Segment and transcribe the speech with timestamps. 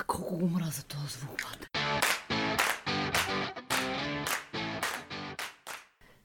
[0.00, 1.42] А колко го мраза този звук.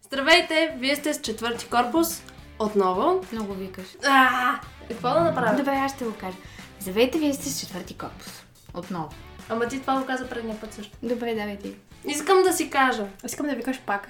[0.01, 2.23] Здравейте, вие сте с четвърти корпус.
[2.59, 3.21] Отново.
[3.31, 3.85] Много викаш.
[4.05, 5.57] А, какво да направя?
[5.57, 6.37] Добре, аз ще го кажа.
[6.79, 8.43] Здравейте, вие сте с четвърти корпус.
[8.73, 9.09] Отново.
[9.49, 10.97] Ама ти това го каза предния път също.
[11.03, 11.75] Добре, давай ти.
[12.05, 13.07] Искам да си кажа.
[13.25, 14.07] Искам да викаш пак.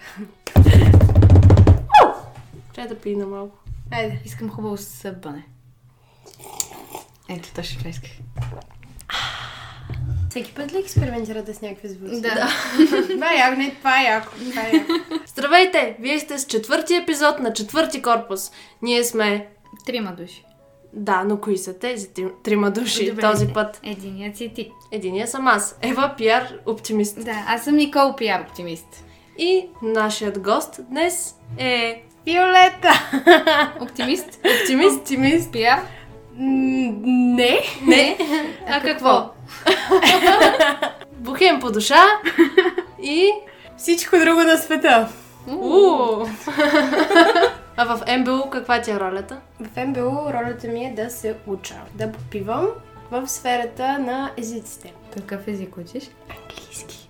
[2.74, 3.58] Чай да пина малко.
[3.92, 4.22] Айде.
[4.26, 5.46] Искам хубаво събане.
[7.30, 8.12] Ето, точно това исках.
[10.34, 12.22] Всеки път ли експериментирате с някакви звуци?
[12.22, 12.48] Да.
[13.10, 14.28] Това е яко, не, това е яко.
[14.50, 14.92] Това е яко.
[15.28, 18.52] Здравейте, вие сте с четвърти епизод на четвърти корпус.
[18.82, 19.48] Ние сме...
[19.86, 20.46] Трима души.
[20.94, 23.80] Да, но кои са тези три- трима души Добре, този път?
[23.84, 24.72] Единият си ти.
[24.92, 27.26] Единия съм аз, Ева Пиар, оптимист.
[27.26, 29.06] Да, аз съм Никол Пиар оптимист.
[29.38, 32.92] И нашият гост днес е Виолета!
[33.82, 34.40] Оптимист?
[34.62, 34.98] оптимист.
[34.98, 35.52] Оптимист?
[35.52, 35.82] Пиар?
[36.36, 36.92] М,
[37.36, 37.60] Не.
[37.88, 38.18] Не,
[38.68, 39.33] А какво?
[41.12, 42.04] бухем по душа
[43.04, 43.32] и...
[43.78, 45.08] Всичко друго на света.
[47.78, 49.38] А в МБУ каква ти е ролята?
[49.60, 52.68] В МБУ ролята ми е да се уча, да попивам
[53.12, 54.94] в сферата на езиците.
[55.14, 56.04] Какъв език учиш?
[56.30, 57.10] Английски.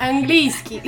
[0.00, 0.82] Английски.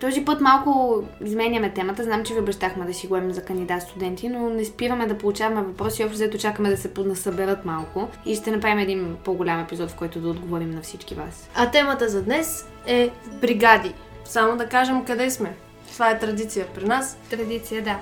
[0.00, 2.04] Този път малко изменяме темата.
[2.04, 5.62] Знам, че ви обещахме да си говорим за кандидат студенти, но не спираме да получаваме
[5.62, 6.04] въпроси.
[6.04, 10.20] Общо взето чакаме да се поднасъберат малко и ще направим един по-голям епизод, в който
[10.20, 11.50] да отговорим на всички вас.
[11.54, 13.94] А темата за днес е бригади.
[14.24, 15.54] Само да кажем къде сме.
[15.92, 17.18] Това е традиция при нас.
[17.30, 17.98] Традиция, да.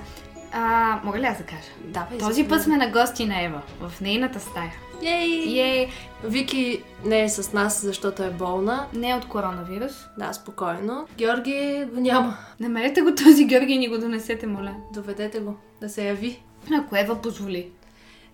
[0.51, 1.69] А, мога ли аз да кажа?
[1.83, 4.71] Давай, Този път сме на гости на Ева, в нейната стая.
[5.03, 5.59] Ей!
[5.61, 5.89] Ей,
[6.23, 8.87] Вики не е с нас, защото е болна.
[8.93, 9.91] не от коронавирус.
[10.17, 11.07] Да, спокойно.
[11.17, 12.37] Георги го няма.
[12.59, 14.75] Намерете го този Георги и ни го донесете, моля.
[14.93, 16.41] Доведете го да се яви.
[16.73, 17.69] Ако Ева позволи.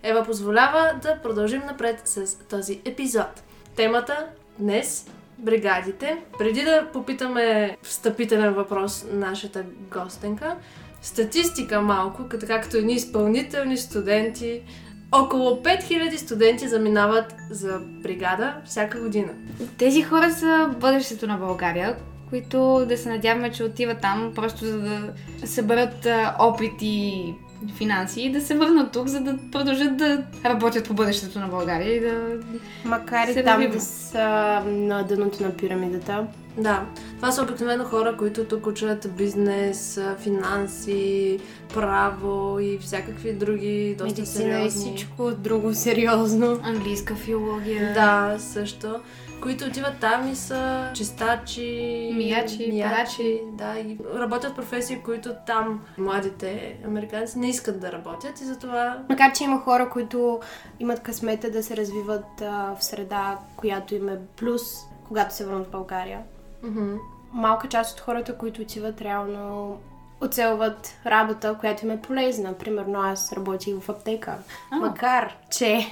[0.04, 3.44] Ева позволява да продължим напред с този епизод.
[3.76, 4.26] Темата
[4.60, 6.18] днес бригадите.
[6.38, 10.56] Преди да попитаме встъпителен въпрос нашата гостенка,
[11.06, 14.62] статистика малко, като както едни изпълнителни студенти.
[15.12, 19.32] Около 5000 студенти заминават за бригада всяка година.
[19.78, 21.96] Тези хора са бъдещето на България,
[22.30, 25.14] които да се надяваме, че отиват там просто за да
[25.46, 26.08] съберат
[26.40, 27.34] опит и
[27.78, 31.96] финанси и да се върнат тук, за да продължат да работят по бъдещето на България
[31.96, 32.38] и да...
[32.86, 34.24] Макар Се и там да са
[34.66, 36.28] на дъното на пирамидата.
[36.58, 36.86] Да,
[37.16, 41.40] това са обикновено хора, които тук учат бизнес, финанси,
[41.74, 44.82] право и всякакви други доста Медицина и сериозни.
[44.82, 46.60] всичко друго сериозно.
[46.64, 47.94] Английска филология.
[47.94, 48.96] Да, също.
[49.42, 53.42] Които отиват там и са чистачи, Миячи, перачи.
[53.54, 59.32] Да, и работят професии, които там младите американци не искат да работят и затова Макар,
[59.34, 60.40] че има хора, които
[60.80, 64.62] имат късмета да се развиват а, в среда, която им е плюс,
[65.08, 66.20] когато се върнат в България.
[66.64, 66.96] мгм,
[67.34, 69.78] Малка част от хората, които отиват реално
[70.22, 72.54] оцелват работа, която им е полезна.
[72.54, 74.38] Примерно аз работих в аптека.
[74.72, 74.76] А.
[74.76, 75.86] Макар, че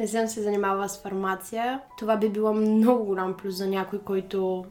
[0.00, 4.64] не съм се занимавала с фармация, това би било много голям плюс за някой, който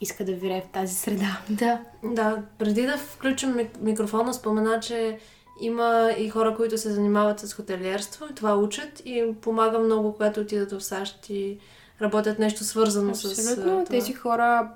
[0.00, 1.38] иска да вирее в тази среда.
[1.50, 1.80] Да.
[2.04, 5.18] Да, преди да включим мик- микрофона, спомена, че
[5.60, 10.40] има и хора, които се занимават с хотелиерство и това учат и помага много, когато
[10.40, 11.58] отидат в САЩ и
[12.02, 13.84] работят нещо свързано с а, Абсолютно.
[13.84, 14.70] Тези хора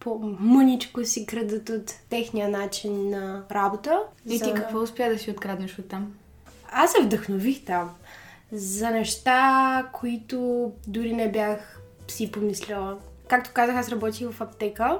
[0.00, 4.00] по-мъничко си крадат от техния начин на работа.
[4.26, 6.12] И ти За- какво успя да си откраднеш от там?
[6.72, 7.90] Аз се вдъхнових там
[8.52, 12.98] за неща, които дори не бях си помисляла.
[13.28, 14.98] Както казах, аз работих в аптека,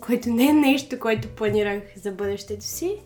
[0.00, 2.96] което не е нещо, което планирах за бъдещето си.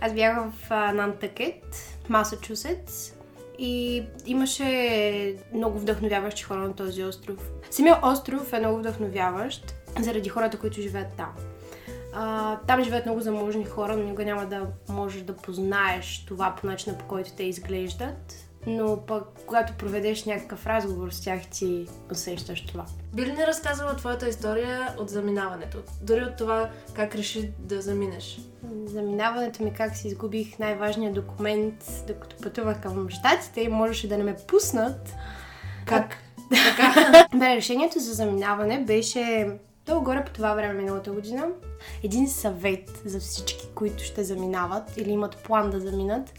[0.00, 1.76] Аз бях в Нантакет,
[2.08, 3.12] Масачусетс
[3.58, 7.50] и имаше много вдъхновяващи хора на този остров.
[7.70, 11.32] Самия остров е много вдъхновяващ заради хората, които живеят там.
[12.14, 16.66] А, там живеят много заможни хора, но никога няма да можеш да познаеш това по
[16.66, 18.47] начина по който те изглеждат.
[18.66, 22.86] Но пък, когато проведеш някакъв разговор с тях, ти усещаш това.
[23.14, 25.78] Би ли ни разказала твоята история от заминаването?
[26.02, 28.40] Дори от това как реши да заминеш?
[28.84, 34.24] Заминаването ми как си изгубих най-важният документ, докато пътувах към щатите и можеше да не
[34.24, 35.14] ме пуснат.
[35.86, 36.16] Как?
[37.38, 39.48] Бе, решението за заминаване беше
[39.86, 41.48] долу-горе по това време миналата година.
[42.02, 46.32] Един съвет за всички, които ще заминават или имат план да заминат.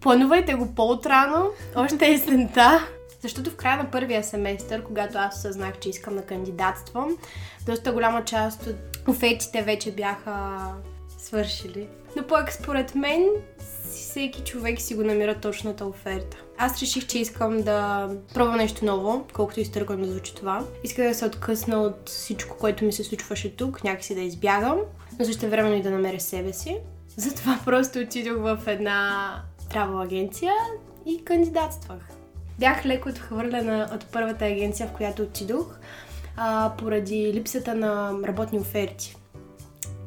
[0.00, 2.86] Планувайте го по-отрано, още есента.
[3.22, 7.16] Защото в края на първия семестър, когато аз осъзнах, че искам да кандидатствам,
[7.66, 10.58] доста голяма част от офертите вече бяха
[11.18, 11.88] свършили.
[12.16, 13.28] Но пък според мен
[13.90, 16.36] всеки човек си го намира точната оферта.
[16.58, 20.64] Аз реших, че искам да пробвам нещо ново, колкото изтърквам да звучи това.
[20.84, 24.78] Исках да се откъсна от всичко, което ми се случваше тук, някакси да избягам,
[25.18, 26.76] но също времено и да намеря себе си.
[27.16, 29.34] Затова просто отидох в една
[29.70, 30.52] трава агенция
[31.06, 32.08] и кандидатствах.
[32.58, 35.78] Бях леко отхвърлена от първата агенция, в която отидох,
[36.36, 39.16] а, поради липсата на работни оферти.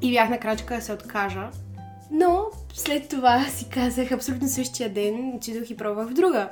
[0.02, 1.50] И бях на крачка да се откажа.
[2.12, 6.50] Но след това си казах абсолютно същия ден, отидох и пробвах в друга,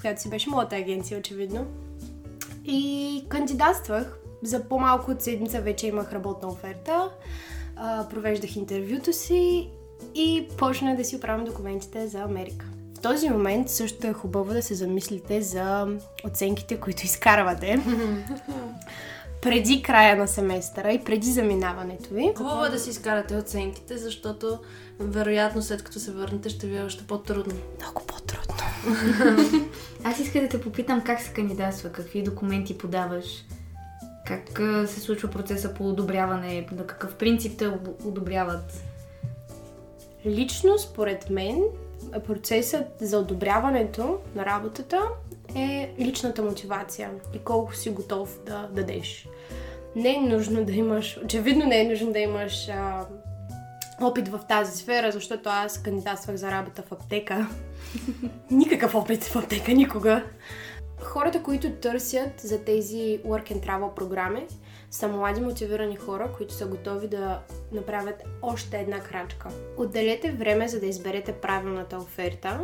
[0.00, 1.66] която си беше моята агенция, очевидно.
[2.64, 4.16] И кандидатствах.
[4.42, 7.10] За по-малко от седмица вече имах работна оферта.
[7.76, 9.70] А, провеждах интервюто си
[10.14, 12.66] и почнах да си оправям документите за Америка.
[12.98, 15.88] В този момент също е хубаво да се замислите за
[16.24, 17.80] оценките, които изкарвате
[19.42, 22.32] преди края на семестъра и преди заминаването ви.
[22.36, 24.58] Хубаво е да си изкарате оценките, защото
[25.00, 27.54] вероятно след като се върнете ще ви е още по-трудно.
[27.80, 28.54] Много по-трудно.
[30.04, 33.24] Аз искам да те попитам как се кандидатства, какви документи подаваш,
[34.26, 38.82] как се случва процеса по одобряване, на какъв принцип те об- одобряват.
[40.26, 41.62] Лично, според мен,
[42.26, 45.00] процесът за одобряването на работата
[45.54, 49.28] е личната мотивация и колко си готов да дадеш.
[49.96, 53.06] Не е нужно да имаш, очевидно не е нужно да имаш а,
[54.00, 57.48] опит в тази сфера, защото аз кандидатствах за работа в аптека.
[58.50, 60.24] Никакъв опит в аптека, никога.
[61.00, 64.46] Хората, които търсят за тези Work and Travel програми,
[64.90, 67.40] са млади мотивирани хора, които са готови да
[67.72, 69.48] направят още една крачка.
[69.76, 72.60] Отделете време, за да изберете правилната оферта.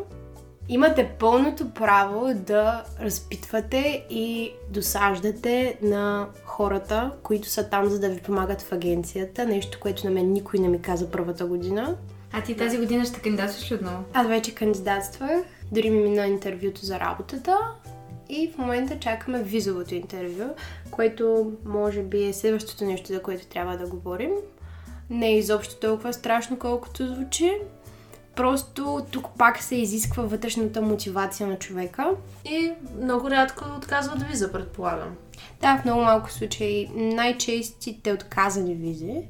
[0.68, 8.20] Имате пълното право да разпитвате и досаждате на хората, които са там, за да ви
[8.20, 9.46] помагат в агенцията.
[9.46, 11.96] Нещо, което на мен никой не ми каза първата година.
[12.32, 14.04] А ти тази година ще кандидатстваш ли отново?
[14.12, 15.42] Аз вече кандидатствах,
[15.72, 17.58] дори ми мина интервюто за работата
[18.28, 20.44] и в момента чакаме визовото интервю,
[20.90, 24.30] което може би е следващото нещо, за което трябва да говорим.
[25.10, 27.52] Не е изобщо толкова страшно, колкото звучи.
[28.36, 32.10] Просто тук пак се изисква вътрешната мотивация на човека.
[32.44, 35.16] И много рядко отказват виза, предполагам.
[35.60, 39.22] Да, в много малко случаи най-честите отказани визи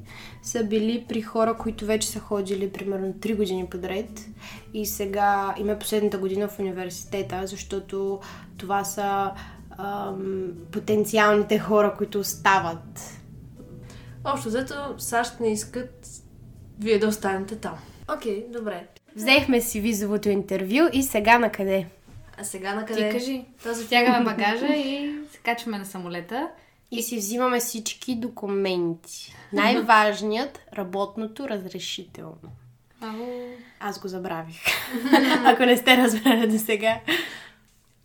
[0.43, 4.25] са били при хора, които вече са ходили примерно 3 години подред
[4.73, 8.19] и сега им е последната година в университета, защото
[8.57, 9.31] това са
[9.77, 13.13] ам, потенциалните хора, които остават.
[14.23, 16.07] Общо взето, САЩ не искат
[16.79, 17.75] вие да останете там.
[18.17, 18.87] Окей, добре.
[19.15, 21.87] Взехме си визовото интервю и сега на къде?
[22.37, 23.09] А сега на Ти къде?
[23.11, 23.45] кажи.
[23.63, 25.16] Този Затягаме багажа и
[25.47, 26.49] качваме на самолета.
[26.91, 29.35] И си взимаме всички документи.
[29.53, 32.51] Най-важният работното разрешително.
[33.79, 34.61] Аз го забравих.
[35.45, 36.99] Ако не сте разбрали до сега.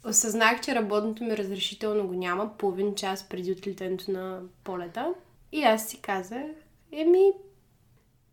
[0.04, 5.14] Осъзнах, че работното ми разрешително го няма половин час преди отлитането на полета.
[5.52, 6.42] И аз си казах,
[6.92, 7.30] еми,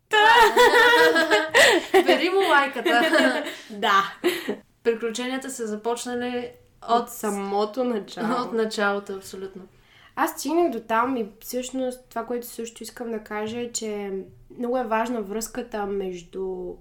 [2.05, 3.43] Бери му лайката.
[3.69, 4.13] да.
[4.83, 6.51] Приключенията са започнали
[6.89, 8.41] От от, самото начало.
[8.43, 9.61] от началото, абсолютно.
[10.15, 14.11] Аз стигнах до там и всъщност това, което също искам да кажа е, че
[14.57, 16.73] много е важна връзката между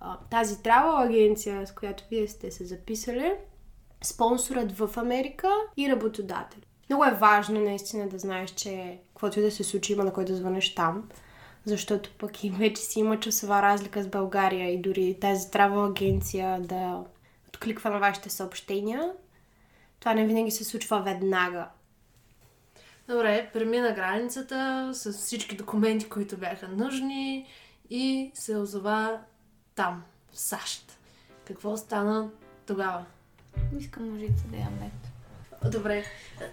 [0.00, 3.32] а, тази трава агенция, с която вие сте се записали,
[4.04, 6.60] спонсорът в Америка и работодател.
[6.90, 10.24] Много е важно наистина да знаеш, че каквото и да се случи, има на кой
[10.24, 11.08] да звънеш там,
[11.64, 16.60] защото пък и вече си има часова разлика с България и дори тази трава агенция
[16.60, 17.04] да
[17.48, 19.12] откликва на вашите съобщения.
[20.04, 21.66] Това не винаги се случва веднага.
[23.08, 27.46] Добре, премина границата с всички документи, които бяха нужни
[27.90, 29.20] и се озова
[29.74, 30.98] там, в САЩ.
[31.44, 32.28] Какво стана
[32.66, 33.04] тогава?
[33.78, 34.92] Искам ножица да я мед.
[35.72, 36.04] Добре,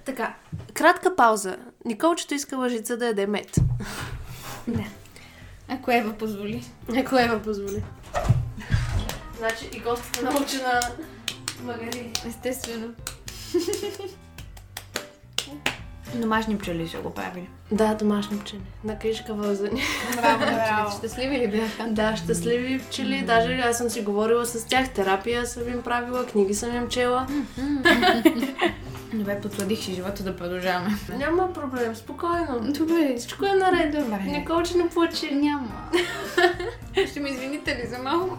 [0.05, 0.35] така,
[0.73, 1.57] кратка пауза.
[1.85, 3.55] Николчето иска лъжица да яде мед.
[4.67, 4.85] Да.
[5.67, 6.65] Ако Ева позволи.
[6.97, 7.83] Ако Ева позволи.
[9.37, 10.81] Значи и гостата научи на
[11.63, 12.13] магари.
[12.27, 12.93] Естествено.
[16.15, 17.49] Домашни пчели ще го правили.
[17.71, 18.61] Да, домашни пчели.
[18.83, 19.83] На кришка вълзани.
[20.15, 20.91] Браво, браво.
[20.97, 21.87] Щастливи ли бяха?
[21.89, 23.23] Да, щастливи пчели.
[23.27, 24.89] Даже аз съм си говорила с тях.
[24.89, 27.27] Терапия съм им правила, книги съм им чела.
[29.13, 30.97] Добре, потвърдих си живота да продължаваме.
[31.17, 32.59] Няма проблем, спокойно.
[32.61, 33.15] Добре.
[33.17, 33.91] Всичко е наред.
[33.91, 34.19] Добре.
[34.25, 35.35] Николче не плачи.
[35.35, 35.89] Няма.
[37.11, 38.37] Ще ме извините ли за малко?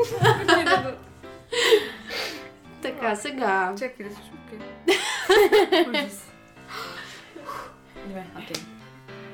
[3.02, 3.74] Така, сега.
[3.78, 4.58] Чакай да се шукай.
[8.06, 8.62] Добре, окей.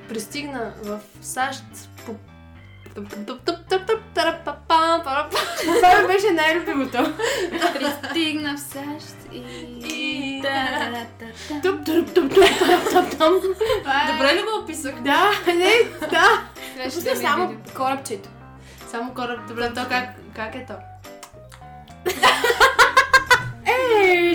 [0.08, 1.64] Пристигна в САЩ
[2.06, 2.14] по.
[5.64, 7.14] Това ми беше най-любимото.
[7.50, 10.42] Пристигна в САЩ и...
[14.12, 15.02] Добре ли го описах?
[15.02, 15.72] Да, не,
[16.10, 16.48] да.
[16.84, 18.28] Ми само корабчето.
[18.90, 19.40] Само кораб.
[19.48, 20.74] Добре, то как, как е то?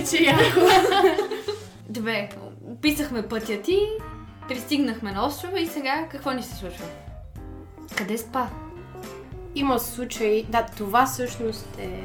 [0.09, 0.59] Че яко.
[1.89, 2.29] Добре,
[2.67, 3.79] описахме пътя ти,
[4.47, 6.85] пристигнахме на острова и сега какво ни се случва?
[7.97, 8.47] Къде спа?
[9.55, 12.03] Има случаи, да, това всъщност е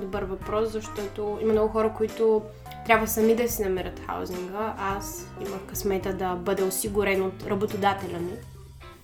[0.00, 2.42] добър въпрос, защото има много хора, които
[2.86, 4.74] трябва сами да си намерят хаузинга.
[4.78, 8.32] Аз имах късмета да бъде осигурен от работодателя ми.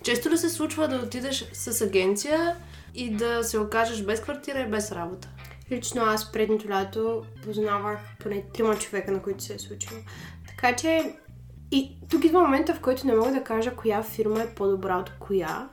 [0.03, 2.57] Често ли се случва да отидеш с агенция
[2.95, 5.29] и да се окажеш без квартира и без работа?
[5.71, 10.01] Лично аз предното лято познавах поне трима човека, на които се е случило.
[10.49, 11.17] Така че
[11.71, 15.11] и тук идва момента, в който не мога да кажа коя фирма е по-добра от
[15.19, 15.69] коя,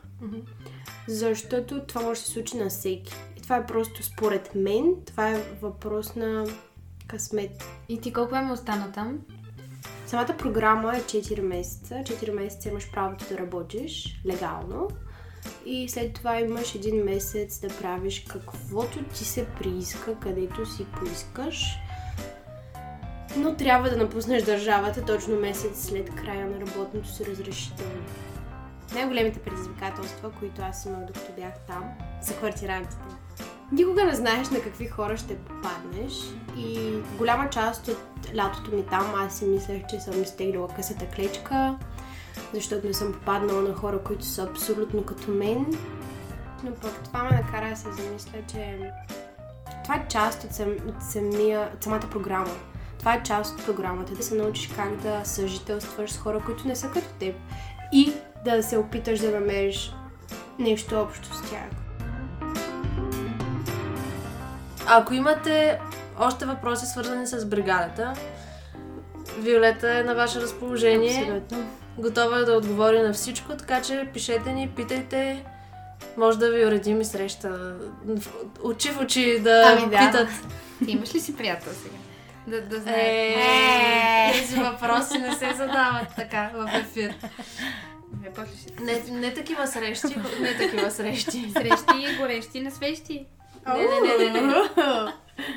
[1.07, 3.13] защото това може да се случи на всеки.
[3.37, 6.45] И това е просто според мен, това е въпрос на
[7.07, 7.63] късмет.
[7.89, 9.19] И ти колко време остана там?
[10.05, 11.95] Самата програма е 4 месеца.
[11.95, 14.87] 4 месеца имаш правото да работиш легално.
[15.65, 21.77] И след това имаш един месец да правиш каквото ти се прииска, където си поискаш.
[23.37, 28.03] Но трябва да напуснеш държавата точно месец след края на работното си разрешително.
[28.93, 31.83] Най-големите предизвикателства, които аз имах докато бях там,
[32.21, 33.15] са квартирантите.
[33.71, 36.13] Никога не знаеш на какви хора ще попаднеш
[36.57, 37.97] и голяма част от
[38.35, 41.75] лятото ми там аз си мислех, че съм изтеглила късата клечка,
[42.53, 45.65] защото не съм попаднала на хора, които са абсолютно като мен.
[46.63, 48.91] Но пък това ме накара да се замисля, че
[49.83, 52.55] това е част от, сам, от, самия, от самата програма.
[52.99, 56.75] Това е част от програмата, да се научиш как да съжителстваш с хора, които не
[56.75, 57.35] са като теб
[57.91, 58.13] и
[58.45, 59.93] да се опиташ да намериш
[60.59, 61.69] нещо общо с тях.
[64.87, 65.79] Ако имате
[66.19, 68.13] още въпроси свързани с бригадата,
[69.39, 71.21] Виолета е на ваше разположение.
[71.21, 71.80] Абсолютно.
[72.01, 75.45] Готова е да отговори на всичко, така че пишете ни, питайте.
[76.17, 77.75] Може да ви уредим и среща.
[78.63, 79.97] Очи в очи да, Ами да.
[79.97, 80.29] питат.
[80.85, 81.95] Ти имаш ли си приятел сега?
[82.47, 83.35] Да, да знае.
[84.27, 87.13] Е, тези въпроси не се задават така в ефир.
[88.81, 91.51] Не, не такива срещи, не такива срещи.
[91.53, 93.25] Срещи, горещи, на свещи.
[93.67, 94.53] Не, не, не, не, не.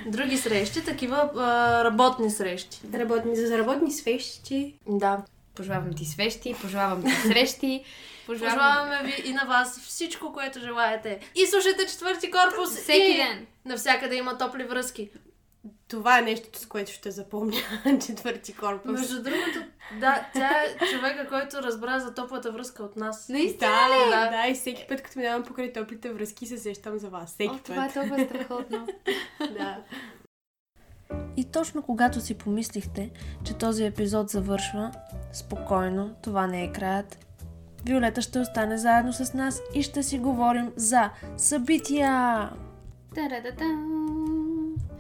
[0.06, 2.80] Други срещи, такива а, работни срещи.
[2.94, 4.74] Работни, за работни свещи.
[4.88, 5.18] Да.
[5.54, 7.84] Пожелавам ти свещи, пожелавам ти срещи,
[8.26, 11.20] пожелавам Пожелаваме ви и на вас всичко, което желаете.
[11.34, 12.70] И слушайте четвърти корпус.
[12.76, 13.46] всеки и ден.
[13.64, 15.10] Навсякъде има топли връзки.
[15.88, 17.56] Това е нещото, с което ще запомня
[18.06, 18.92] четвърти корпус.
[19.00, 19.58] Между другото,
[20.00, 23.28] да, тя е човека, който разбра за топлата връзка от нас.
[23.28, 24.10] Наистина Да, ли?
[24.10, 27.32] да, да, и всеки път, като минавам покрай топлите връзки, се сещам за вас.
[27.32, 27.64] Всеки О, път.
[27.64, 28.86] това е толкова страхотно.
[29.58, 29.76] Да.
[31.36, 33.10] И точно когато си помислихте,
[33.44, 34.92] че този епизод завършва,
[35.32, 37.18] спокойно, това не е краят.
[37.84, 42.50] Виолета ще остане заедно с нас и ще си говорим за събития.
[43.14, 43.94] Та-ра-да-да.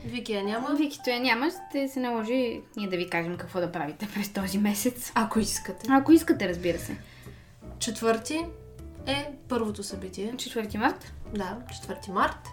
[0.04, 0.74] Вики я няма.
[0.74, 4.58] Викито я няма, ще се наложи ние да ви кажем какво да правите през този
[4.58, 5.12] месец.
[5.14, 5.86] Ако искате.
[5.90, 6.96] Ако искате, разбира се.
[7.78, 8.46] Четвърти
[9.06, 10.32] е първото събитие.
[10.32, 11.12] 4 март.
[11.34, 11.58] Да,
[11.88, 12.48] 4 март.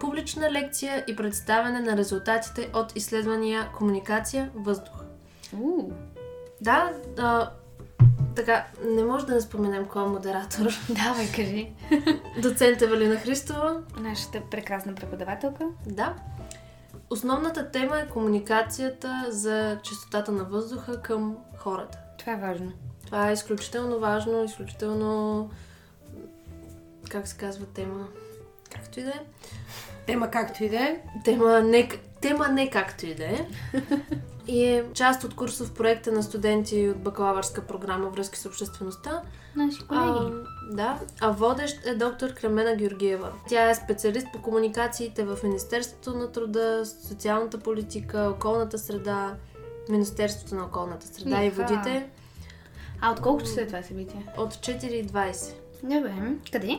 [0.00, 4.94] Публична лекция и представяне на резултатите от изследвания комуникация въздух.
[5.60, 5.92] Уу.
[6.60, 7.50] Да, а,
[8.36, 10.66] така, не може да не споменем кой е модератор.
[10.88, 11.72] Давай, кажи.
[12.42, 13.82] Доцент Евелина Христова.
[14.00, 15.64] Нашата прекрасна преподавателка.
[15.86, 16.14] Да.
[17.10, 21.98] Основната тема е комуникацията за чистотата на въздуха към хората.
[22.18, 22.72] Това е важно.
[23.06, 25.50] Това е изключително важно, изключително...
[27.10, 28.06] Как се казва тема?
[28.76, 29.20] Както и да е.
[30.06, 31.00] Тема както и да е.
[31.24, 31.88] Тема не,
[32.20, 33.46] тема не както и да е.
[34.48, 39.22] И е част от курсов проекта на студенти от бакалавърска програма Връзки с обществеността.
[39.56, 40.34] Наши колеги.
[40.70, 43.32] А, да, а водещ е доктор Кремена Георгиева.
[43.48, 49.34] Тя е специалист по комуникациите в Министерството на труда, социалната политика, околната среда,
[49.90, 51.62] Министерството на околната среда и Иха.
[51.62, 52.06] водите
[53.00, 54.26] А от колко часа е това събитие?
[54.38, 55.54] от 4.20.
[55.82, 56.12] Добре.
[56.52, 56.78] Къде?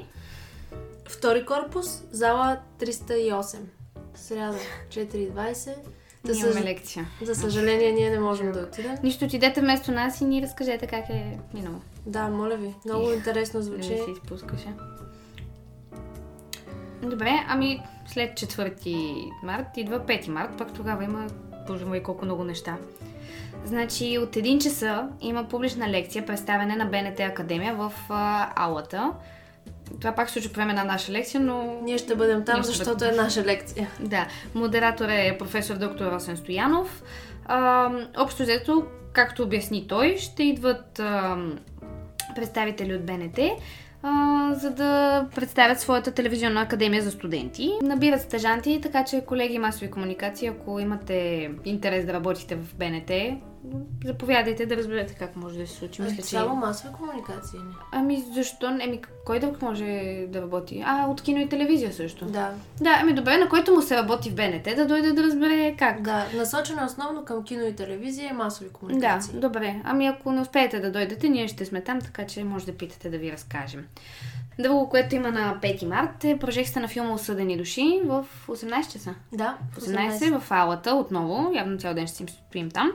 [1.10, 3.58] Втори корпус, зала 308.
[4.16, 4.58] Сряда,
[4.90, 5.76] 4.20.
[6.24, 6.64] За, Нямаме съж...
[6.64, 7.06] лекция.
[7.22, 8.96] За съжаление, ние не можем да отидем.
[9.04, 11.82] Нищо, отидете вместо нас и ни разкажете как е минало.
[12.06, 12.74] Да, моля ви.
[12.86, 13.84] Много интересно Не звучи.
[13.88, 14.68] се изпускаше.
[17.02, 21.28] Добре, ами след 4 март идва 5 март, пак тогава има,
[21.68, 22.78] боже мой, колко много неща.
[23.66, 29.14] Значи от 1 часа има публична лекция, представяне на БНТ Академия в а, аулата.
[30.00, 31.80] Това пак се случва по време на наша лекция, но...
[31.84, 33.14] Ние ще бъдем там, ще защото бъдем.
[33.14, 33.90] е наша лекция.
[34.00, 37.04] Да, модератор е професор доктор Росен Стоянов.
[37.46, 41.38] А, общо взето, както обясни той, ще идват а,
[42.36, 43.40] представители от БНТ,
[44.04, 47.72] а, за да представят своята телевизионна академия за студенти.
[47.82, 53.12] Набират стажанти, така че колеги масови комуникации, ако имате интерес да работите в БНТ,
[54.06, 56.02] заповядайте да разберете как може да се случи.
[56.02, 56.24] Мисля, че...
[56.24, 57.74] Само масови комуникации не.
[57.92, 58.68] Ами защо?
[58.82, 59.86] Еми, кой друг може
[60.30, 60.84] да работи?
[60.86, 62.26] А, от кино и телевизия също.
[62.26, 62.52] Да.
[62.82, 66.02] Да, ами добре, на който му се работи в БНТ, да дойде да разбере как.
[66.02, 69.40] Да, насочено е основно към кино и телевизия и масови Да, комуникации.
[69.40, 69.82] добре.
[69.84, 73.10] Ами ако не успеете да дойдете, ние ще сме там, така че може да питате
[73.10, 73.86] да ви разкажем.
[74.60, 79.16] Друго, което има на 5 март е прожекцията на филма Осъдени души в 18 часа.
[79.34, 82.92] Да, В 18 в алата отново, явно цял ден ще си стоим там.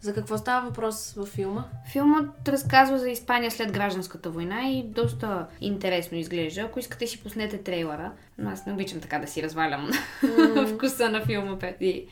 [0.00, 1.64] За какво става въпрос във филма?
[1.92, 6.60] Филмът разказва за Испания след гражданската война и доста интересно изглежда.
[6.60, 9.90] Ако искате си пуснете трейлера, но аз не обичам така да си развалям
[10.74, 12.06] вкуса на филма преди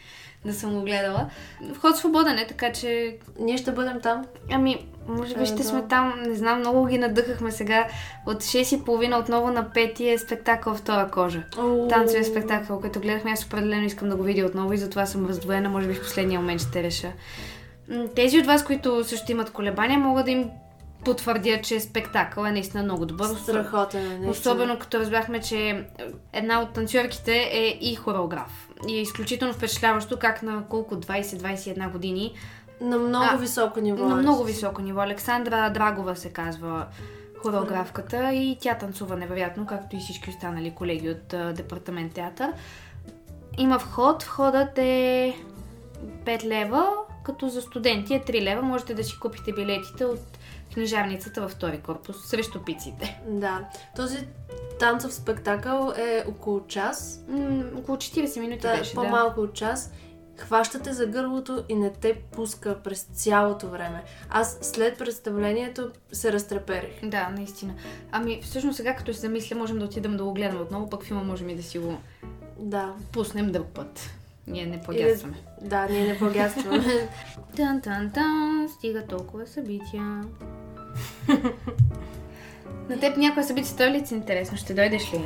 [0.44, 1.30] да съм го гледала.
[1.74, 4.24] Вход свободен е, така че Ние ще бъдем там.
[4.50, 5.64] Ами, може би Е, ще да.
[5.64, 7.88] сме там, не знам, много ги надъхахме сега.
[8.26, 11.42] От 6.30 отново на 5 е спектакъл Втора кожа.
[11.88, 15.68] Танцовия спектакъл, който гледахме, аз определено искам да го видя отново и затова съм раздвоена,
[15.68, 17.12] може би в последния момент ще реша.
[18.14, 20.50] Тези от вас, които също имат колебания, мога да им
[21.06, 23.26] потвърдя, че спектакъл е наистина много добър.
[23.26, 24.30] Страхотен е, наистина.
[24.30, 25.86] Особено като разбрахме, че
[26.32, 28.68] една от танцорките е и хореограф.
[28.88, 32.34] И е изключително впечатляващо как на колко 20-21 години
[32.80, 34.08] На много А, високо ниво.
[34.08, 34.22] на е.
[34.22, 35.00] много високо ниво.
[35.00, 36.86] Александра Драгова се казва
[37.42, 42.52] хореографката и тя танцува невероятно, както и всички останали колеги от а, департамент театър.
[43.58, 44.22] Има вход.
[44.22, 45.36] Входът е
[46.24, 46.88] 5 лева,
[47.24, 48.62] като за студенти е 3 лева.
[48.62, 50.38] Можете да си купите билетите от
[50.76, 53.20] книжарницата във втори корпус срещу пиците.
[53.28, 53.68] Да.
[53.96, 54.26] Този
[54.78, 57.24] танцов спектакъл е около час.
[57.28, 59.00] М, около 40 минути Да, беше, да.
[59.02, 59.92] по-малко от час.
[60.38, 64.02] Хващате за гърлото и не те пуска през цялото време.
[64.30, 67.00] Аз след представлението се разтреперих.
[67.04, 67.74] Да, наистина.
[68.12, 71.22] Ами, всъщност сега като се замисля, можем да отидем да го гледаме отново, пък филма
[71.22, 71.98] можем и да си го
[72.58, 72.92] Да.
[73.12, 74.10] пуснем друг път.
[74.46, 75.36] Ние не плагястваме.
[75.62, 76.84] Да, ние не плагястваме.
[77.56, 80.24] Тан, тан, тан, стига толкова събития.
[82.88, 84.56] На теб някоя събитие стои ли ти интересно?
[84.56, 85.20] Ще дойдеш ли?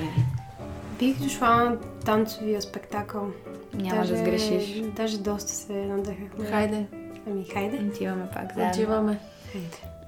[0.98, 3.26] Бих дошла на танцовия спектакъл.
[3.74, 4.80] Няма да сгрешиш.
[4.96, 6.46] Даже доста се надъхахме.
[6.50, 6.86] Хайде,
[7.26, 7.76] Ами, хайде.
[7.76, 8.72] Отиваме пак заедно.
[8.72, 9.18] отиваме.
[9.52, 9.66] Хайде.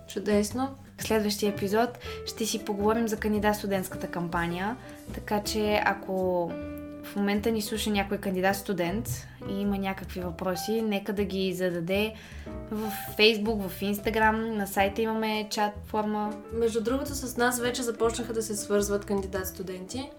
[0.09, 0.69] Чудесно.
[0.99, 4.77] В следващия епизод ще си поговорим за кандидат студентската кампания,
[5.15, 6.51] така че ако
[7.03, 12.15] в момента ни слуша някой кандидат студент и има някакви въпроси, нека да ги зададе
[12.71, 16.33] в Facebook, в Instagram, на сайта имаме чат форма.
[16.53, 20.11] Между другото, с нас вече започнаха да се свързват кандидат студенти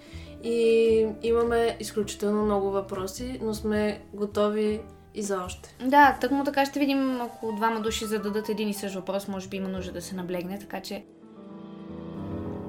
[0.44, 4.82] и имаме изключително много въпроси, но сме готови
[5.16, 5.76] и за още.
[5.86, 9.58] Да, тъкмо така ще видим, ако двама души зададат един и същ въпрос, може би
[9.58, 11.04] има нужда да се наблегне, така че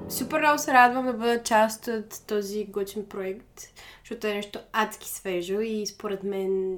[0.09, 3.61] Супер много се радвам да бъда част от този готин проект,
[4.03, 6.77] защото е нещо адски свежо и според мен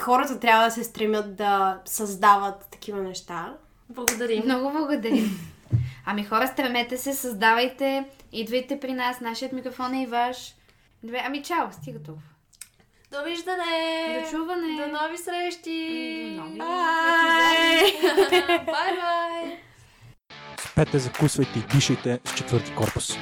[0.00, 3.54] хората трябва да се стремят да създават такива неща.
[3.88, 4.44] Благодарим.
[4.44, 5.30] много благодарим.
[6.06, 10.54] Ами хора, стремете се, създавайте, идвайте при нас, нашият микрофон е и ваш.
[11.02, 12.26] Добре, ами чао, стига толкова.
[13.12, 14.22] Довиждане!
[14.24, 14.76] До чуване!
[14.76, 16.36] До нови срещи!
[16.36, 16.58] До нови
[18.66, 19.58] Бай-бай!
[20.70, 23.16] Спете, закусвайте и дишайте с четвърти корпус.